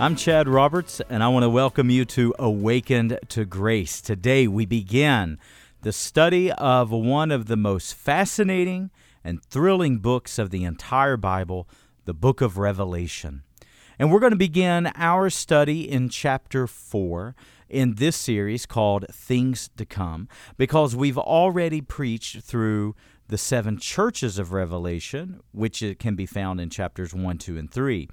[0.00, 4.00] I'm Chad Roberts, and I want to welcome you to Awakened to Grace.
[4.00, 5.38] Today, we begin
[5.82, 8.88] the study of one of the most fascinating
[9.22, 11.68] and thrilling books of the entire Bible,
[12.06, 13.42] the book of Revelation.
[13.98, 17.34] And we're going to begin our study in chapter 4
[17.68, 22.94] in this series called Things to Come because we've already preached through
[23.30, 27.70] the seven churches of Revelation, which it can be found in chapters 1, 2, and
[27.70, 28.08] 3.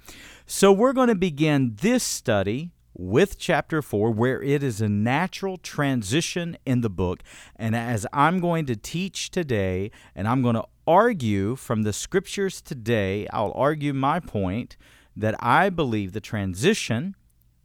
[0.46, 5.56] So we're going to begin this study with chapter 4, where it is a natural
[5.56, 7.22] transition in the book.
[7.54, 12.60] And as I'm going to teach today, and I'm going to argue from the scriptures
[12.60, 14.76] today, I'll argue my point
[15.14, 17.14] that I believe the transition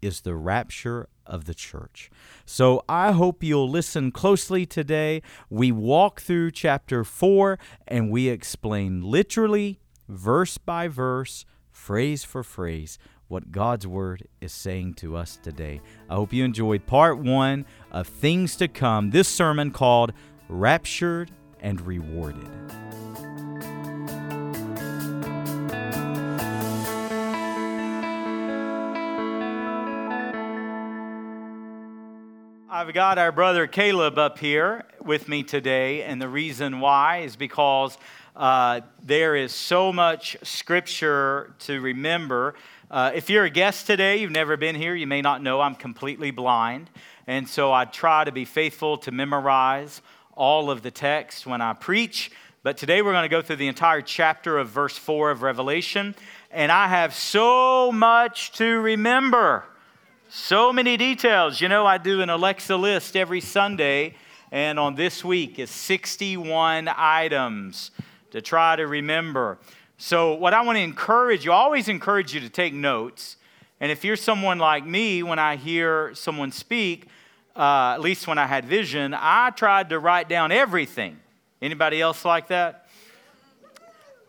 [0.01, 2.09] is the rapture of the church.
[2.45, 5.21] So I hope you'll listen closely today.
[5.49, 7.57] We walk through chapter 4
[7.87, 14.95] and we explain literally, verse by verse, phrase for phrase, what God's Word is saying
[14.95, 15.81] to us today.
[16.09, 20.13] I hope you enjoyed part one of Things to Come, this sermon called
[20.49, 22.49] Raptured and Rewarded.
[32.75, 37.35] I've got our brother Caleb up here with me today, and the reason why is
[37.35, 37.99] because
[38.35, 42.55] uh, there is so much scripture to remember.
[42.89, 45.75] Uh, if you're a guest today, you've never been here, you may not know I'm
[45.75, 46.89] completely blind.
[47.27, 50.01] And so I try to be faithful to memorize
[50.35, 52.31] all of the text when I preach.
[52.63, 56.15] But today we're going to go through the entire chapter of verse 4 of Revelation.
[56.49, 59.63] And I have so much to remember.
[60.35, 61.61] So many details.
[61.61, 64.15] You know, I do an Alexa list every Sunday,
[64.51, 67.91] and on this week is 61 items
[68.31, 69.59] to try to remember.
[69.99, 73.37] So, what I want to encourage you, I always encourage you to take notes.
[73.79, 77.05] And if you're someone like me, when I hear someone speak,
[77.55, 81.19] uh, at least when I had vision, I tried to write down everything.
[81.61, 82.87] Anybody else like that?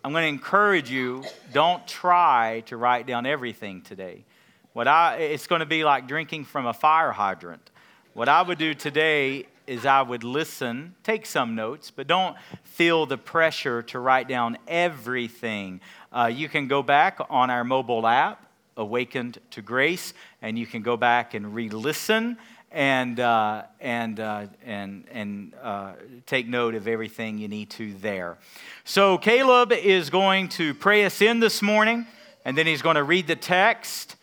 [0.05, 1.25] I'm going to encourage you,
[1.55, 4.27] don't try to write down everything today.
[4.75, 7.71] What I, it's going to be like drinking from a fire hydrant.
[8.13, 13.07] What I would do today is I would listen, take some notes, but don't feel
[13.07, 15.81] the pressure to write down everything.
[16.13, 20.83] Uh, you can go back on our mobile app, Awakened to Grace, and you can
[20.83, 22.37] go back and re listen
[22.73, 25.93] and, uh, and, uh, and, and uh,
[26.27, 28.39] take note of everything you need to there.
[28.83, 32.09] So, Caleb is going to pray us in this morning,
[32.45, 34.17] and then he's going to read the text.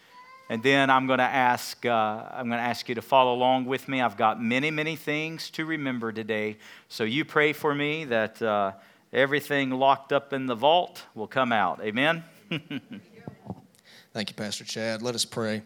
[0.52, 3.68] And then I'm going to ask, uh, I'm going to ask you to follow along
[3.68, 4.02] with me.
[4.02, 6.58] I've got many, many things to remember today.
[6.90, 8.74] So you pray for me that uh,
[9.14, 11.80] everything locked up in the vault will come out.
[11.82, 12.26] Amen.
[14.14, 15.02] thank you, Pastor Chad.
[15.02, 15.62] Let us pray.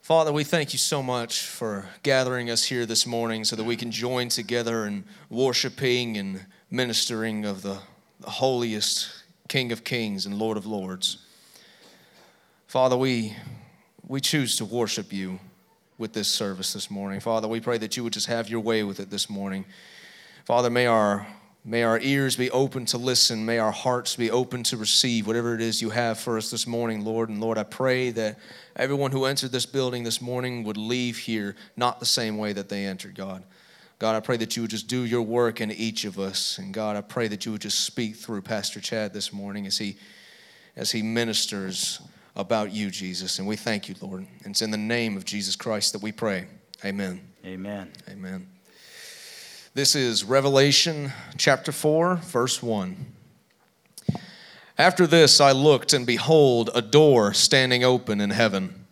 [0.00, 3.76] Father, we thank you so much for gathering us here this morning so that we
[3.76, 7.78] can join together in worshiping and ministering of the,
[8.18, 11.18] the holiest King of Kings and Lord of Lords.
[12.72, 13.36] Father, we,
[14.08, 15.38] we choose to worship you
[15.98, 17.20] with this service this morning.
[17.20, 19.66] Father, we pray that you would just have your way with it this morning.
[20.46, 21.26] Father, may our,
[21.66, 23.44] may our ears be open to listen.
[23.44, 26.66] May our hearts be open to receive whatever it is you have for us this
[26.66, 27.28] morning, Lord.
[27.28, 28.38] And Lord, I pray that
[28.74, 32.70] everyone who entered this building this morning would leave here not the same way that
[32.70, 33.42] they entered, God.
[33.98, 36.56] God, I pray that you would just do your work in each of us.
[36.56, 39.76] And God, I pray that you would just speak through Pastor Chad this morning as
[39.76, 39.98] he
[40.74, 42.00] as he ministers
[42.34, 43.38] about you, Jesus.
[43.38, 44.26] And we thank you, Lord.
[44.44, 46.46] And it's in the name of Jesus Christ that we pray.
[46.84, 47.20] Amen.
[47.44, 47.90] Amen.
[48.08, 48.46] Amen.
[49.74, 53.06] This is Revelation chapter 4, verse 1.
[54.78, 58.86] After this, I looked, and behold, a door standing open in heaven.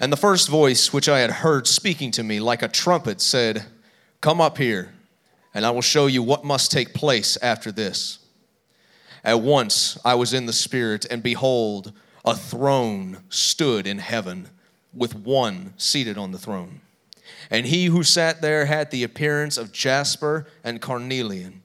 [0.00, 3.64] And the first voice which I had heard speaking to me like a trumpet said,
[4.20, 4.92] Come up here,
[5.54, 8.18] and I will show you what must take place after this.
[9.24, 11.92] At once I was in the Spirit, and behold,
[12.28, 14.50] a throne stood in heaven
[14.92, 16.82] with one seated on the throne.
[17.50, 21.62] And he who sat there had the appearance of jasper and carnelian.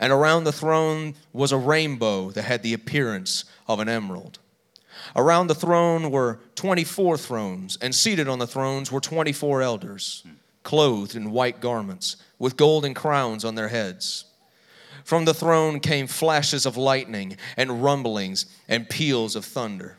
[0.00, 4.38] And around the throne was a rainbow that had the appearance of an emerald.
[5.14, 10.24] Around the throne were 24 thrones, and seated on the thrones were 24 elders,
[10.62, 14.24] clothed in white garments, with golden crowns on their heads.
[15.04, 19.98] From the throne came flashes of lightning, and rumblings, and peals of thunder.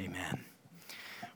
[0.00, 0.42] Amen.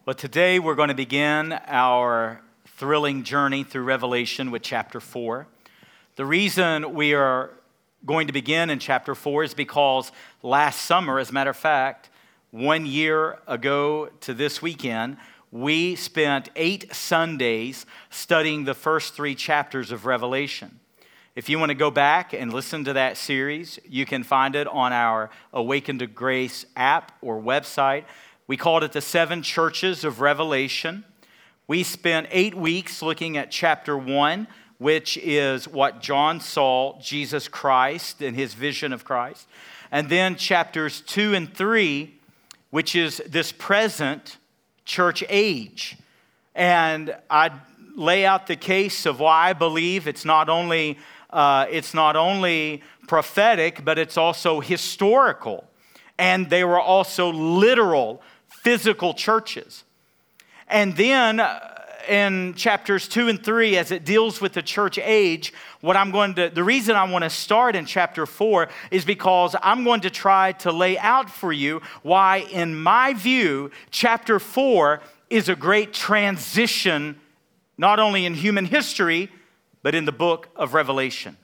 [0.06, 5.46] Well, today we're going to begin our thrilling journey through Revelation with chapter 4.
[6.16, 7.50] The reason we are
[8.06, 10.10] going to begin in chapter 4 is because
[10.42, 12.08] last summer, as a matter of fact,
[12.50, 15.18] one year ago to this weekend,
[15.52, 20.80] we spent eight Sundays studying the first three chapters of Revelation.
[21.36, 24.66] If you want to go back and listen to that series, you can find it
[24.66, 28.04] on our Awaken to Grace app or website.
[28.48, 31.04] We called it the Seven Churches of Revelation.
[31.66, 34.46] We spent eight weeks looking at chapter one,
[34.78, 39.48] which is what John saw Jesus Christ and his vision of Christ.
[39.90, 42.14] And then chapters two and three,
[42.70, 44.36] which is this present
[44.84, 45.96] church age.
[46.54, 47.50] And I
[47.96, 50.98] lay out the case of why I believe it's not only
[51.30, 55.64] uh, it's not only prophetic, but it's also historical.
[56.18, 58.22] And they were also literal,
[58.66, 59.84] physical churches.
[60.66, 61.60] And then uh,
[62.08, 65.52] in chapters two and three, as it deals with the church age,
[65.82, 69.54] what I'm going to, the reason I want to start in chapter four is because
[69.62, 75.00] I'm going to try to lay out for you why, in my view, chapter four
[75.30, 77.20] is a great transition,
[77.78, 79.30] not only in human history,
[79.84, 81.36] but in the book of Revelation.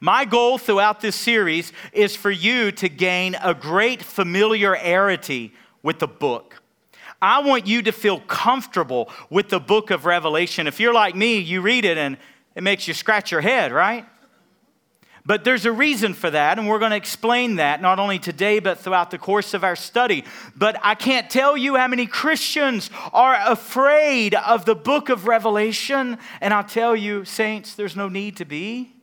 [0.00, 5.52] My goal throughout this series is for you to gain a great familiarity
[5.82, 6.62] with the book.
[7.20, 10.66] I want you to feel comfortable with the book of Revelation.
[10.66, 12.16] If you're like me, you read it and
[12.54, 14.06] it makes you scratch your head, right?
[15.28, 18.60] But there's a reason for that, and we're going to explain that not only today,
[18.60, 20.24] but throughout the course of our study.
[20.56, 26.16] But I can't tell you how many Christians are afraid of the book of Revelation,
[26.40, 28.94] and I'll tell you, saints, there's no need to be.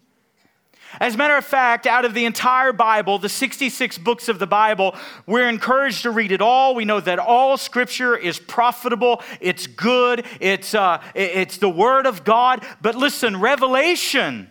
[0.99, 4.47] As a matter of fact, out of the entire Bible, the 66 books of the
[4.47, 4.95] Bible,
[5.25, 6.75] we're encouraged to read it all.
[6.75, 12.23] We know that all scripture is profitable, it's good, it's, uh, it's the Word of
[12.23, 12.65] God.
[12.81, 14.49] But listen, Revelation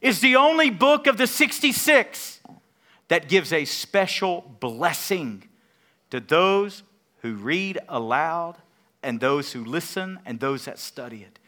[0.00, 2.40] is the only book of the 66
[3.08, 5.44] that gives a special blessing
[6.10, 6.82] to those
[7.22, 8.56] who read aloud
[9.02, 11.38] and those who listen and those that study it.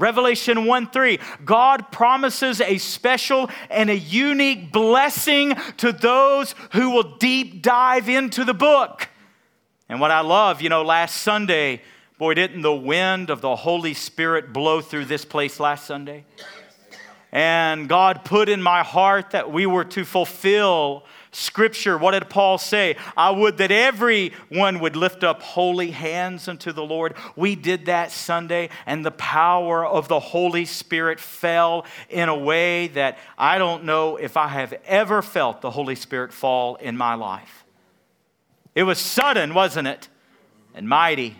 [0.00, 7.16] Revelation 1 3, God promises a special and a unique blessing to those who will
[7.18, 9.08] deep dive into the book.
[9.88, 11.82] And what I love, you know, last Sunday,
[12.16, 16.24] boy, didn't the wind of the Holy Spirit blow through this place last Sunday?
[17.32, 21.96] And God put in my heart that we were to fulfill Scripture.
[21.96, 22.96] What did Paul say?
[23.16, 27.14] I would that everyone would lift up holy hands unto the Lord.
[27.36, 32.88] We did that Sunday, and the power of the Holy Spirit fell in a way
[32.88, 37.14] that I don't know if I have ever felt the Holy Spirit fall in my
[37.14, 37.64] life.
[38.74, 40.08] It was sudden, wasn't it?
[40.74, 41.36] And mighty.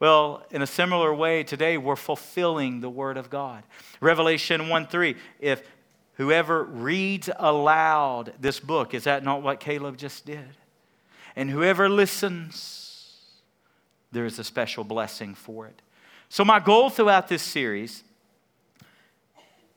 [0.00, 3.64] Well, in a similar way, today we're fulfilling the Word of God.
[4.00, 5.62] Revelation 1 3, if
[6.18, 10.56] whoever reads aloud this book, is that not what Caleb just did?
[11.34, 13.24] And whoever listens,
[14.12, 15.80] there is a special blessing for it.
[16.28, 18.02] So, my goal throughout this series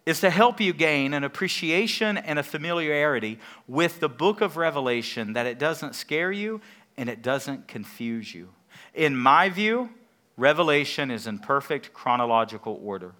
[0.05, 5.33] is to help you gain an appreciation and a familiarity with the book of Revelation
[5.33, 6.59] that it doesn't scare you
[6.97, 8.49] and it doesn't confuse you.
[8.93, 9.91] In my view,
[10.37, 13.13] Revelation is in perfect chronological order.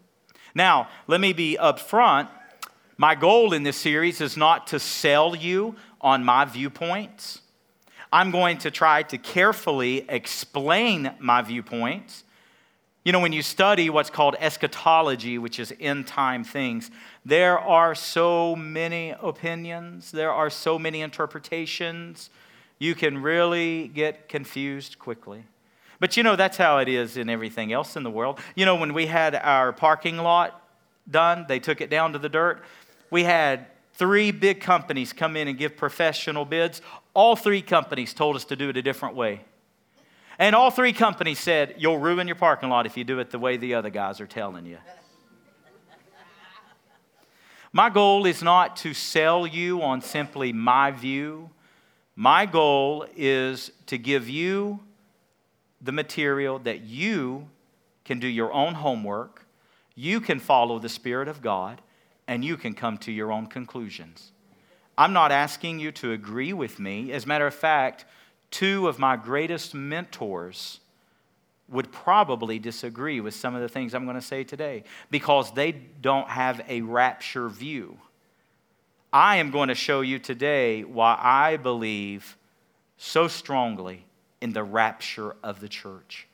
[0.56, 2.28] Now, let me be upfront.
[3.02, 7.42] My goal in this series is not to sell you on my viewpoints.
[8.14, 12.26] I'm going to try to carefully explain my viewpoints
[13.04, 16.92] You know, when you study what's called eschatology, which is end time things,
[17.26, 22.30] there are so many opinions, there are so many interpretations.
[22.78, 25.46] You can really get confused quickly.
[26.00, 28.40] But you know, that's how it is in everything else in the world.
[28.56, 30.62] You know, when we had our parking lot
[31.10, 32.64] done, they took it down to the dirt.
[33.12, 36.82] We had three big companies come in and give professional bids.
[37.14, 39.42] All three companies told us to do it a different way.
[40.40, 43.38] And all three companies said, You'll ruin your parking lot if you do it the
[43.38, 44.80] way the other guys are telling you.
[47.74, 51.52] My goal is not to sell you on simply my view.
[52.16, 54.80] My goal is to give you
[55.82, 57.48] the material that you
[58.04, 59.46] can do your own homework,
[59.96, 61.82] you can follow the Spirit of God,
[62.32, 64.32] and you can come to your own conclusions.
[64.98, 67.12] I'm not asking you to agree with me.
[67.12, 68.06] As a matter of fact,
[68.52, 70.80] two of my greatest mentors
[71.68, 75.74] would probably disagree with some of the things I'm going to say today because they
[75.74, 77.98] don't have a rapture view.
[79.12, 82.38] I am going to show you today why I believe
[82.96, 84.06] so strongly
[84.40, 86.30] in the rapture of the church.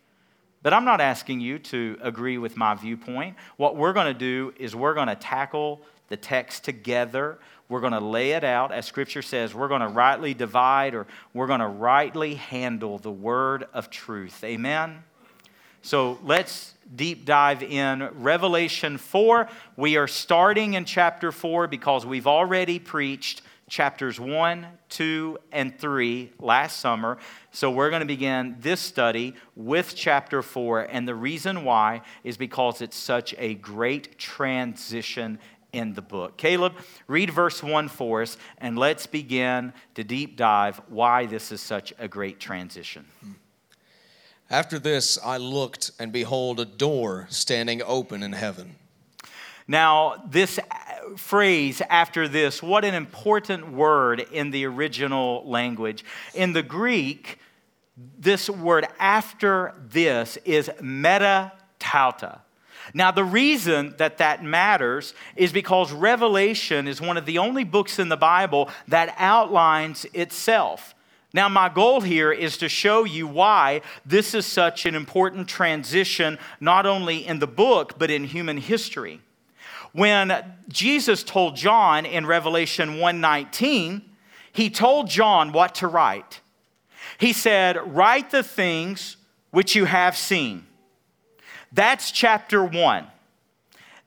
[0.63, 3.35] But I'm not asking you to agree with my viewpoint.
[3.57, 7.37] What we're going to do is we're going to tackle the text together.
[7.69, 11.05] We're going to lay it out, as Scripture says, we're going to rightly divide or
[11.33, 14.43] we're going to rightly handle the word of truth.
[14.43, 15.03] Amen?
[15.81, 18.09] So let's deep dive in.
[18.15, 25.37] Revelation 4, we are starting in chapter 4 because we've already preached chapters 1, 2,
[25.51, 27.17] and 3 last summer.
[27.51, 30.81] So we're going to begin this study with chapter 4.
[30.83, 35.39] And the reason why is because it's such a great transition
[35.73, 36.37] in the book.
[36.37, 36.73] Caleb,
[37.07, 41.93] read verse 1 for us, and let's begin to deep dive why this is such
[41.99, 43.05] a great transition.
[44.49, 48.75] After this, I looked, and behold, a door standing open in heaven.
[49.67, 50.59] Now, this
[51.17, 56.05] phrase after this, what an important word in the original language.
[56.33, 57.39] In the Greek,
[58.17, 62.39] this word after this is meta tauta.
[62.93, 67.99] Now, the reason that that matters is because Revelation is one of the only books
[67.99, 70.95] in the Bible that outlines itself.
[71.33, 76.39] Now, my goal here is to show you why this is such an important transition,
[76.61, 79.21] not only in the book, but in human history.
[79.97, 84.03] When Jesus told John in Revelation 1:19,
[84.51, 86.41] he told John what to write.
[87.17, 89.17] He said, "Write the things
[89.49, 90.67] which you have seen."
[91.71, 93.07] That's chapter one.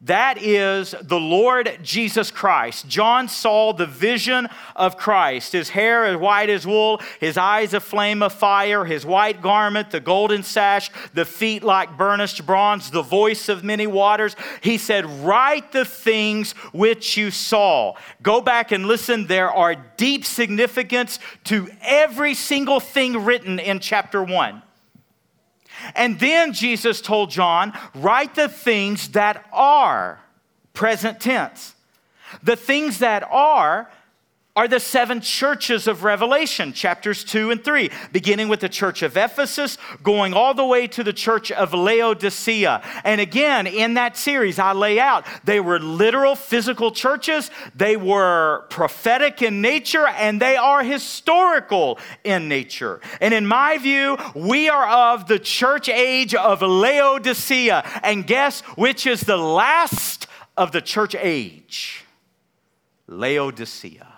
[0.02, 2.88] That is the Lord Jesus Christ.
[2.88, 5.52] John saw the vision of Christ.
[5.52, 9.90] His hair as white as wool, his eyes a flame of fire, his white garment,
[9.90, 14.36] the golden sash, the feet like burnished bronze, the voice of many waters.
[14.62, 17.94] He said, Write the things which you saw.
[18.22, 19.26] Go back and listen.
[19.26, 24.62] There are deep significance to every single thing written in chapter 1.
[25.94, 30.20] And then Jesus told John, write the things that are,
[30.72, 31.74] present tense.
[32.42, 33.90] The things that are
[34.56, 39.16] are the seven churches of Revelation, chapters 2 and 3, beginning with the church of
[39.16, 42.82] Ephesus, going all the way to the church of Laodicea.
[43.04, 48.66] And again, in that series, I lay out they were literal physical churches, they were
[48.70, 53.00] prophetic in nature, and they are historical in nature.
[53.20, 57.88] And in my view, we are of the church age of Laodicea.
[58.02, 60.26] And guess which is the last
[60.56, 62.04] of the church age?
[63.06, 64.09] Laodicea.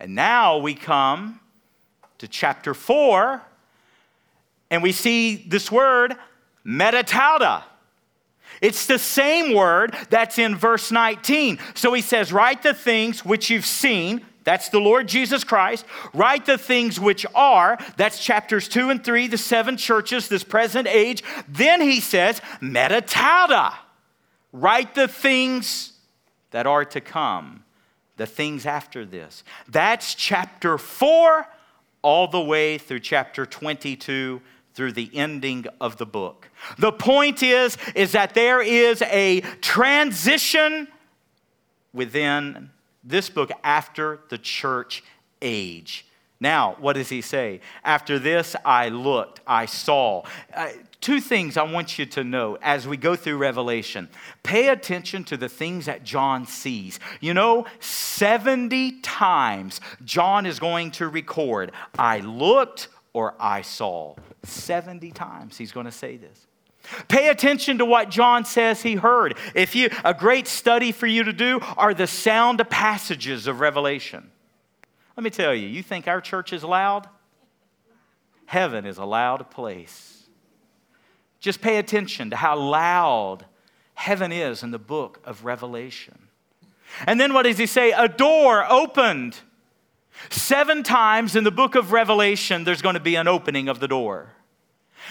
[0.00, 1.40] And now we come
[2.18, 3.42] to chapter 4,
[4.70, 6.16] and we see this word,
[6.66, 7.62] metatauta.
[8.60, 11.58] It's the same word that's in verse 19.
[11.74, 14.24] So he says, Write the things which you've seen.
[14.44, 15.86] That's the Lord Jesus Christ.
[16.12, 17.78] Write the things which are.
[17.96, 21.22] That's chapters 2 and 3, the seven churches, this present age.
[21.48, 23.74] Then he says, metatauta.
[24.52, 25.94] Write the things
[26.50, 27.63] that are to come
[28.16, 29.42] the things after this.
[29.68, 31.46] That's chapter 4
[32.02, 34.40] all the way through chapter 22
[34.74, 36.48] through the ending of the book.
[36.78, 40.88] The point is is that there is a transition
[41.92, 42.70] within
[43.02, 45.04] this book after the church
[45.40, 46.06] age.
[46.40, 47.60] Now, what does he say?
[47.84, 50.24] After this, I looked, I saw.
[50.54, 50.70] Uh,
[51.04, 54.08] two things I want you to know as we go through Revelation.
[54.42, 56.98] Pay attention to the things that John sees.
[57.20, 64.14] You know, 70 times John is going to record, I looked or I saw.
[64.44, 66.46] 70 times he's going to say this.
[67.08, 69.36] Pay attention to what John says he heard.
[69.54, 74.30] If you a great study for you to do are the sound passages of Revelation.
[75.18, 77.10] Let me tell you, you think our church is loud?
[78.46, 80.13] Heaven is a loud place.
[81.44, 83.44] Just pay attention to how loud
[83.92, 86.28] heaven is in the book of Revelation.
[87.06, 87.92] And then what does he say?
[87.92, 89.36] A door opened.
[90.30, 93.86] Seven times in the book of Revelation, there's going to be an opening of the
[93.86, 94.30] door.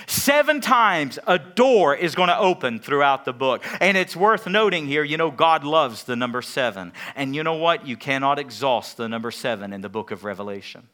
[0.08, 3.64] Seven times a door is going to open throughout the book.
[3.80, 6.94] And it's worth noting here, you know, God loves the number seven.
[7.16, 7.86] And you know what?
[7.86, 10.88] You cannot exhaust the number seven in the book of Revelation.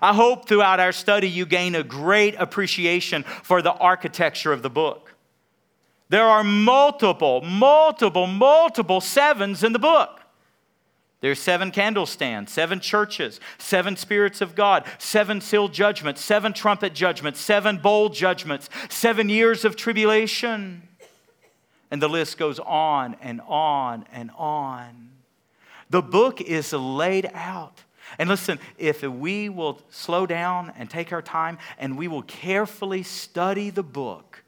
[0.00, 4.70] I hope throughout our study you gain a great appreciation for the architecture of the
[4.70, 5.14] book.
[6.08, 10.20] There are multiple, multiple, multiple sevens in the book.
[11.22, 17.40] There's seven candlestands, seven churches, seven spirits of God, seven seal judgments, seven trumpet judgments,
[17.40, 20.82] seven bowl judgments, seven years of tribulation.
[21.92, 25.10] And the list goes on and on and on.
[25.90, 27.84] The book is laid out.
[28.22, 33.02] And listen, if we will slow down and take our time and we will carefully
[33.02, 34.44] study the book,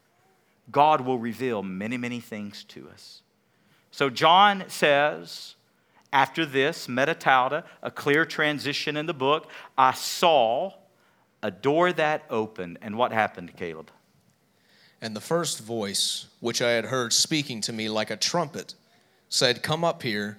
[0.71, 3.21] God will reveal many, many things to us.
[3.91, 5.55] So John says,
[6.13, 10.71] after this, meta tauta, a clear transition in the book, I saw
[11.43, 12.77] a door that opened.
[12.81, 13.91] And what happened, Caleb?
[15.01, 18.73] And the first voice, which I had heard speaking to me like a trumpet,
[19.27, 20.37] said, Come up here,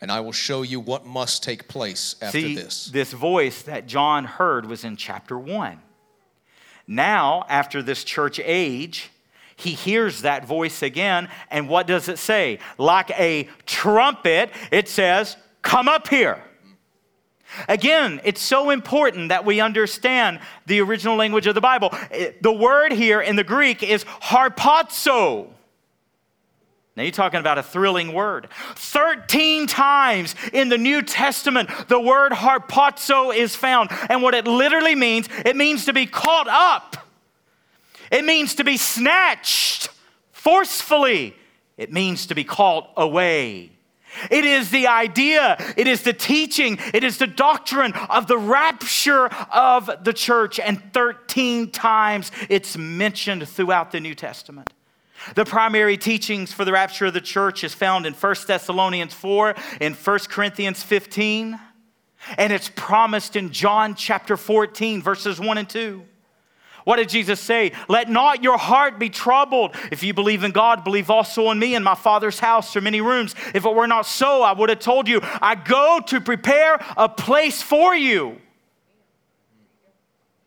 [0.00, 2.86] and I will show you what must take place after See, this.
[2.86, 5.80] This voice that John heard was in chapter 1.
[6.86, 9.10] Now, after this church age,
[9.56, 11.28] he hears that voice again.
[11.50, 12.60] And what does it say?
[12.78, 16.42] Like a trumpet, it says, Come up here.
[17.68, 21.90] Again, it's so important that we understand the original language of the Bible.
[22.10, 25.48] Eh, the word here in the Greek is harpazo.
[26.98, 28.48] Now, you're talking about a thrilling word.
[28.74, 33.90] 13 times in the New Testament, the word harpazo is found.
[34.10, 37.06] And what it literally means, it means to be caught up.
[38.10, 39.90] It means to be snatched
[40.32, 41.36] forcefully.
[41.76, 43.70] It means to be called away.
[44.28, 49.26] It is the idea, it is the teaching, it is the doctrine of the rapture
[49.52, 50.58] of the church.
[50.58, 54.72] And 13 times it's mentioned throughout the New Testament.
[55.34, 59.54] The primary teachings for the rapture of the church is found in 1 Thessalonians 4
[59.80, 61.58] and 1 Corinthians 15.
[62.36, 66.04] And it's promised in John chapter 14, verses 1 and 2.
[66.84, 67.72] What did Jesus say?
[67.88, 69.74] Let not your heart be troubled.
[69.92, 71.74] If you believe in God, believe also in me.
[71.74, 73.34] In my Father's house are many rooms.
[73.54, 77.08] If it were not so, I would have told you, I go to prepare a
[77.08, 78.40] place for you.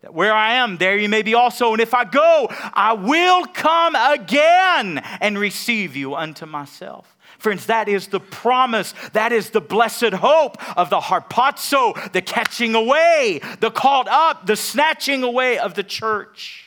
[0.02, 1.74] That where I am, there you may be also.
[1.74, 7.16] And if I go, I will come again and receive you unto myself.
[7.38, 8.94] Friends, that is the promise.
[9.14, 14.56] That is the blessed hope of the harpazo, the catching away, the called up, the
[14.56, 16.61] snatching away of the church.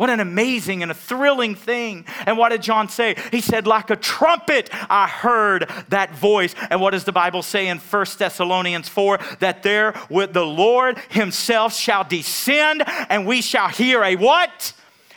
[0.00, 2.06] What an amazing and a thrilling thing.
[2.24, 3.16] And what did John say?
[3.30, 6.54] He said, like a trumpet, I heard that voice.
[6.70, 9.18] And what does the Bible say in 1 Thessalonians 4?
[9.40, 14.72] That there with the Lord himself shall descend, and we shall hear a what?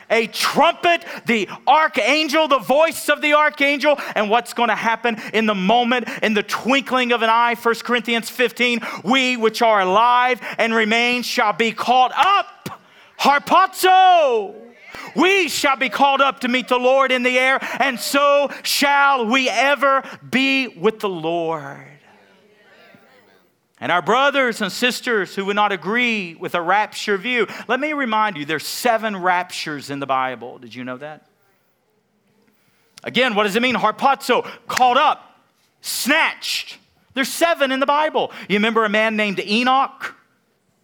[0.10, 5.46] a trumpet, the archangel, the voice of the archangel, and what's going to happen in
[5.46, 7.56] the moment, in the twinkling of an eye.
[7.56, 12.82] 1 Corinthians 15 we which are alive and remain shall be caught up.
[13.18, 14.63] Harpazo.
[15.16, 19.26] We shall be called up to meet the Lord in the air, and so shall
[19.26, 21.88] we ever be with the Lord.
[23.80, 27.92] And our brothers and sisters who would not agree with a rapture view, let me
[27.92, 30.58] remind you there's seven raptures in the Bible.
[30.58, 31.28] Did you know that?
[33.04, 33.76] Again, what does it mean?
[33.76, 35.38] Harpazo, called up,
[35.82, 36.78] snatched.
[37.14, 38.32] There's seven in the Bible.
[38.48, 40.16] You remember a man named Enoch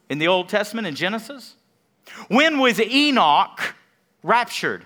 [0.10, 1.56] in the Old Testament in Genesis?
[2.28, 3.76] When was Enoch
[4.24, 4.86] raptured?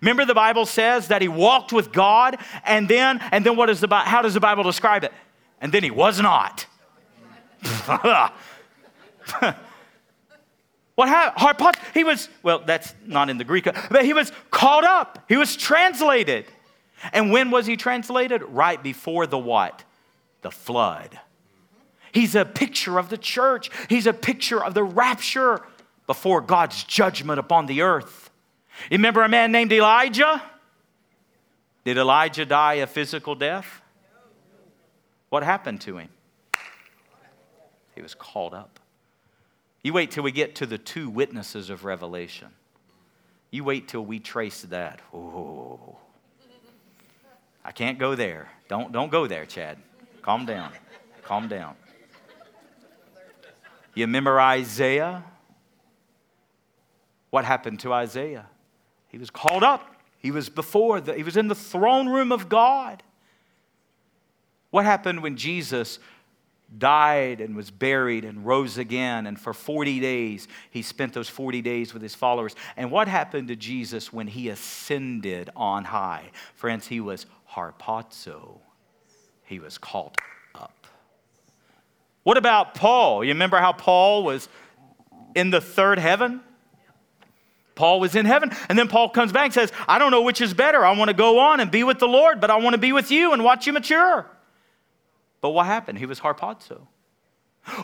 [0.00, 3.80] Remember the Bible says that he walked with God and then and then what is
[3.80, 5.12] the how does the Bible describe it?
[5.60, 6.66] And then he was not.
[10.94, 11.76] what happened?
[11.94, 15.24] He was, well, that's not in the Greek, but he was caught up.
[15.28, 16.46] He was translated.
[17.12, 18.42] And when was he translated?
[18.42, 19.84] Right before the what?
[20.42, 21.18] The flood.
[22.12, 23.70] He's a picture of the church.
[23.88, 25.62] He's a picture of the rapture
[26.06, 28.23] before God's judgment upon the earth.
[28.90, 30.42] You remember a man named Elijah?
[31.84, 33.82] Did Elijah die a physical death?
[35.28, 36.08] What happened to him?
[37.94, 38.80] He was called up.
[39.82, 42.48] You wait till we get to the two witnesses of Revelation.
[43.50, 45.00] You wait till we trace that.
[45.12, 45.98] Oh,
[47.64, 48.48] I can't go there.
[48.68, 49.78] Don't, don't go there, Chad.
[50.22, 50.72] Calm down.
[51.22, 51.76] Calm down.
[53.94, 55.22] You remember Isaiah?
[57.30, 58.46] What happened to Isaiah?
[59.14, 59.94] He was called up.
[60.18, 63.00] He was before, the, he was in the throne room of God.
[64.70, 66.00] What happened when Jesus
[66.76, 69.28] died and was buried and rose again?
[69.28, 72.56] And for 40 days, he spent those 40 days with his followers.
[72.76, 76.32] And what happened to Jesus when he ascended on high?
[76.54, 78.58] Friends, he was harpazo.
[79.44, 80.16] He was called
[80.56, 80.88] up.
[82.24, 83.22] What about Paul?
[83.22, 84.48] You remember how Paul was
[85.36, 86.40] in the third heaven?
[87.74, 88.50] Paul was in heaven.
[88.68, 90.84] And then Paul comes back and says, I don't know which is better.
[90.84, 92.92] I want to go on and be with the Lord, but I want to be
[92.92, 94.26] with you and watch you mature.
[95.40, 95.98] But what happened?
[95.98, 96.86] He was harpazo.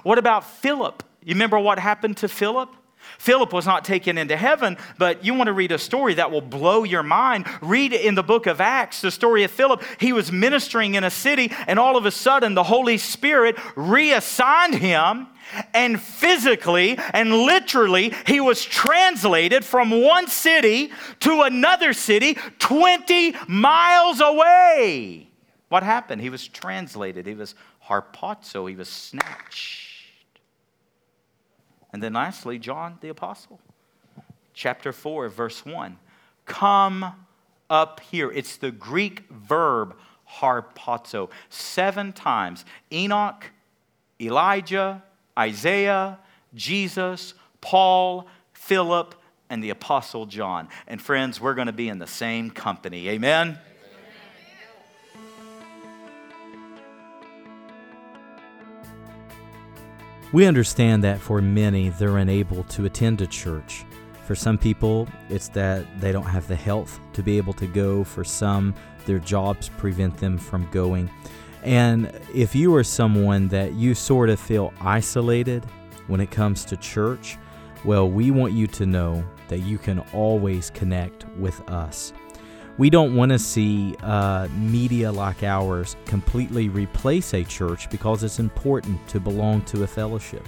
[0.03, 1.03] What about Philip?
[1.25, 2.75] You remember what happened to Philip?
[3.19, 6.41] Philip was not taken into heaven, but you want to read a story that will
[6.41, 7.47] blow your mind.
[7.61, 9.83] Read in the book of Acts the story of Philip.
[9.99, 14.75] He was ministering in a city, and all of a sudden, the Holy Spirit reassigned
[14.75, 15.29] him.
[15.75, 24.21] And physically and literally, he was translated from one city to another city 20 miles
[24.21, 25.29] away.
[25.69, 26.23] What happened?
[26.23, 27.27] He was translated.
[27.27, 27.57] He was
[27.89, 28.69] harpazo.
[28.69, 29.90] He was snatched.
[31.93, 33.61] And then lastly, John the Apostle,
[34.55, 35.99] chapter 4, verse 1.
[36.47, 37.15] Come
[37.69, 38.31] up here.
[38.31, 39.97] It's the Greek verb
[40.39, 41.31] harpazo.
[41.49, 43.47] Seven times Enoch,
[44.21, 45.03] Elijah,
[45.39, 46.19] Isaiah,
[46.55, 49.15] Jesus, Paul, Philip,
[49.49, 50.69] and the Apostle John.
[50.87, 53.09] And friends, we're going to be in the same company.
[53.09, 53.59] Amen?
[60.33, 63.85] We understand that for many, they're unable to attend a church.
[64.27, 68.05] For some people, it's that they don't have the health to be able to go.
[68.05, 68.73] For some,
[69.07, 71.11] their jobs prevent them from going.
[71.65, 75.65] And if you are someone that you sort of feel isolated
[76.07, 77.37] when it comes to church,
[77.85, 82.13] well, we want you to know that you can always connect with us.
[82.79, 88.39] We don't want to see uh, media like ours completely replace a church because it's
[88.39, 90.47] important to belong to a fellowship.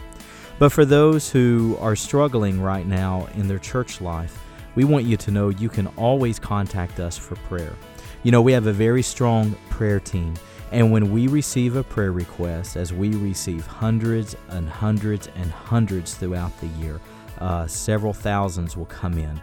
[0.59, 4.43] But for those who are struggling right now in their church life,
[4.75, 7.75] we want you to know you can always contact us for prayer.
[8.23, 10.35] You know, we have a very strong prayer team.
[10.71, 16.15] And when we receive a prayer request, as we receive hundreds and hundreds and hundreds
[16.15, 16.99] throughout the year,
[17.41, 19.39] uh, several thousands will come in.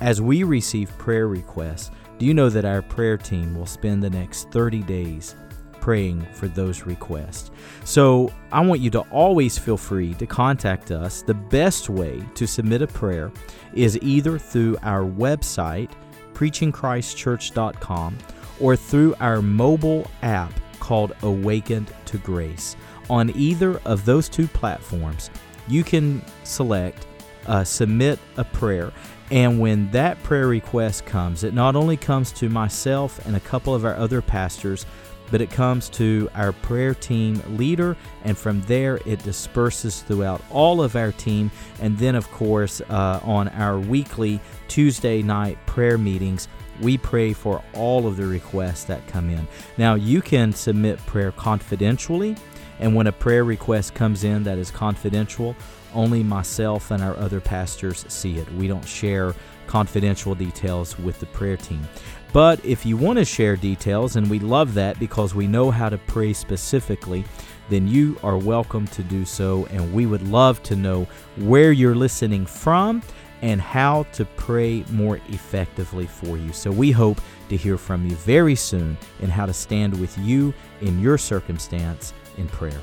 [0.00, 4.10] As we receive prayer requests, do you know that our prayer team will spend the
[4.10, 5.34] next 30 days
[5.80, 7.50] praying for those requests?
[7.84, 11.22] So I want you to always feel free to contact us.
[11.22, 13.32] The best way to submit a prayer
[13.74, 15.90] is either through our website,
[16.34, 18.18] preachingchristchurch.com,
[18.60, 22.76] or through our mobile app called Awakened to Grace.
[23.10, 25.30] On either of those two platforms,
[25.66, 27.06] you can select
[27.46, 28.92] uh, submit a prayer.
[29.30, 33.74] And when that prayer request comes, it not only comes to myself and a couple
[33.74, 34.86] of our other pastors,
[35.30, 40.82] but it comes to our prayer team leader, and from there it disperses throughout all
[40.82, 41.50] of our team.
[41.80, 46.46] And then, of course, uh, on our weekly Tuesday night prayer meetings,
[46.80, 49.46] we pray for all of the requests that come in.
[49.78, 52.36] Now, you can submit prayer confidentially,
[52.80, 55.56] and when a prayer request comes in that is confidential,
[55.94, 58.52] only myself and our other pastors see it.
[58.54, 59.34] We don't share
[59.66, 61.86] confidential details with the prayer team.
[62.32, 65.88] But if you want to share details, and we love that because we know how
[65.88, 67.24] to pray specifically,
[67.68, 69.66] then you are welcome to do so.
[69.66, 73.02] And we would love to know where you're listening from
[73.42, 76.52] and how to pray more effectively for you.
[76.52, 80.52] So we hope to hear from you very soon and how to stand with you
[80.80, 82.80] in your circumstance in prayer.